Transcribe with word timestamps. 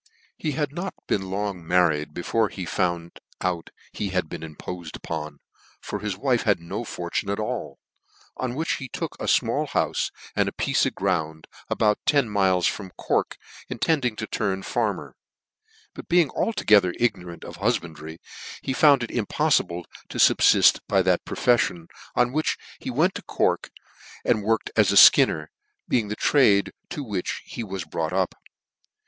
He 0.35 0.53
had 0.53 0.73
not 0.73 0.95
been 1.07 1.29
long 1.29 1.63
married 1.63 2.11
before 2.11 2.49
he 2.49 2.65
found 2.65 3.19
he 3.93 4.09
had 4.09 4.27
been 4.27 4.41
impofcd 4.41 4.95
upon, 4.95 5.37
for 5.79 5.99
his 5.99 6.17
wife 6.17 6.41
had 6.41 6.59
no 6.59 6.83
fortune 6.83 7.29
at 7.29 7.39
all; 7.39 7.77
on 8.35 8.55
which 8.55 8.77
he 8.77 8.87
took 8.89 9.13
a 9.19 9.25
fmall 9.25 9.67
houfe 9.69 10.09
and 10.35 10.49
apiece 10.49 10.87
of 10.87 10.95
ground, 10.95 11.45
about 11.69 11.99
ten 12.07 12.27
miles 12.29 12.65
from 12.65 12.89
Cork, 12.97 13.37
intending 13.69 14.15
to 14.15 14.25
turn* 14.25 14.63
farmer: 14.63 15.15
but 15.93 16.07
being 16.07 16.31
al 16.35 16.51
together 16.53 16.93
ignornnt 16.93 17.43
of 17.43 17.57
hufbandry, 17.57 18.17
he 18.63 18.73
found 18.73 19.03
it 19.03 19.11
im 19.11 19.27
poffible 19.27 19.83
to 20.09 20.17
fubfift 20.17 20.79
by 20.87 21.03
that 21.03 21.23
profefilon, 21.25 21.85
on 22.15 22.33
which 22.33 22.57
he 22.79 22.89
went 22.89 23.13
to 23.13 23.21
Coi 23.21 23.57
k, 23.61 23.69
and 24.25 24.41
worked 24.41 24.71
as 24.75 24.91
a 24.91 24.95
Ikinner, 24.95 25.49
being 25.87 26.07
the 26.07 26.15
trade 26.15 26.73
IQ 26.89 27.07
which 27.07 27.43
he 27.45 27.63
was 27.63 27.85
brought 27.85 28.13
up. 28.13 28.33